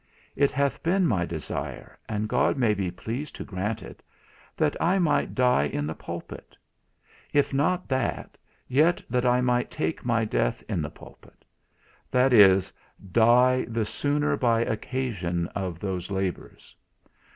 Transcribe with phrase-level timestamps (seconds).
[0.35, 4.01] It hath been my desire, and God may be pleased to grant it,
[4.57, 6.57] that I might die in the pulpit;
[7.33, 8.35] if not that,
[8.67, 11.45] yet that I might take my death in the pulpit;
[12.09, 12.73] that is,
[13.11, 16.75] die the sooner by occasion of those labours.